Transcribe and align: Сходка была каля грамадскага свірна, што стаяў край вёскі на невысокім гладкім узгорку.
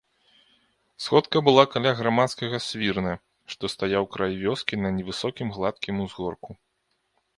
Сходка 1.07 1.37
была 1.47 1.65
каля 1.73 1.91
грамадскага 1.99 2.57
свірна, 2.69 3.13
што 3.55 3.63
стаяў 3.75 4.03
край 4.15 4.33
вёскі 4.43 4.75
на 4.85 4.89
невысокім 4.97 5.47
гладкім 5.59 5.95
узгорку. 6.07 6.49